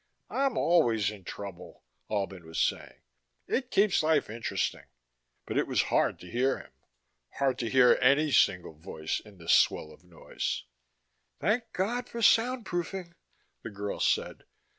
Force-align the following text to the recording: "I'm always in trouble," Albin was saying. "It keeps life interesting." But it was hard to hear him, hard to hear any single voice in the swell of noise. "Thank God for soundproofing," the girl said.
"I'm 0.31 0.57
always 0.57 1.11
in 1.11 1.25
trouble," 1.25 1.83
Albin 2.09 2.43
was 2.43 2.57
saying. 2.59 3.01
"It 3.45 3.69
keeps 3.69 4.01
life 4.01 4.31
interesting." 4.31 4.85
But 5.45 5.59
it 5.59 5.67
was 5.67 5.83
hard 5.93 6.17
to 6.21 6.27
hear 6.27 6.57
him, 6.57 6.71
hard 7.35 7.59
to 7.59 7.69
hear 7.69 7.95
any 8.01 8.31
single 8.31 8.73
voice 8.73 9.19
in 9.19 9.37
the 9.37 9.47
swell 9.47 9.91
of 9.91 10.03
noise. 10.03 10.63
"Thank 11.39 11.71
God 11.71 12.09
for 12.09 12.21
soundproofing," 12.23 13.13
the 13.61 13.69
girl 13.69 13.99
said. 13.99 14.45